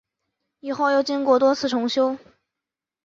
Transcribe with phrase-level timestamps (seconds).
[0.61, 2.17] 以后又经过多次重修。